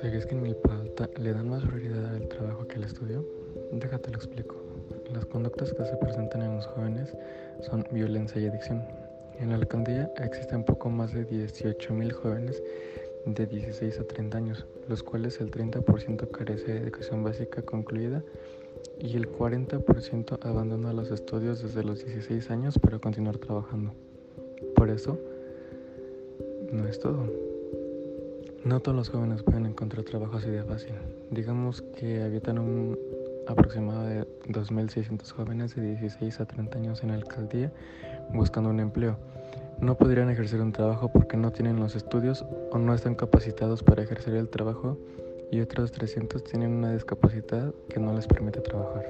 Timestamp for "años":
14.36-14.66, 22.50-22.78, 36.78-37.02